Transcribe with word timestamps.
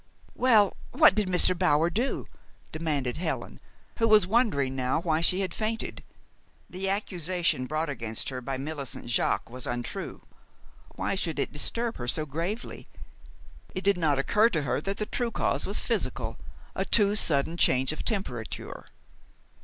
"Well, 0.33 0.75
what 0.93 1.13
did 1.13 1.27
Mr. 1.27 1.55
Bower 1.55 1.91
do?" 1.91 2.25
demanded 2.71 3.17
Helen, 3.17 3.59
who 3.99 4.07
was 4.07 4.25
wondering 4.25 4.75
now 4.75 4.99
why 4.99 5.21
she 5.21 5.41
had 5.41 5.53
fainted. 5.53 6.03
The 6.67 6.89
accusation 6.89 7.67
brought 7.67 7.87
against 7.87 8.29
her 8.29 8.41
by 8.41 8.57
Millicent 8.57 9.05
Jaques 9.05 9.51
was 9.51 9.67
untrue. 9.67 10.23
Why 10.95 11.13
should 11.13 11.37
it 11.37 11.53
disturb 11.53 11.97
her 11.97 12.07
so 12.07 12.25
gravely? 12.25 12.87
It 13.75 13.83
did 13.83 13.95
not 13.99 14.17
occur 14.17 14.49
to 14.49 14.63
her 14.63 14.81
that 14.81 14.97
the 14.97 15.05
true 15.05 15.29
cause 15.29 15.67
was 15.67 15.79
physical, 15.79 16.39
a 16.73 16.83
too 16.83 17.15
sudden 17.15 17.55
change 17.55 17.91
of 17.91 18.03
temperature. 18.03 18.87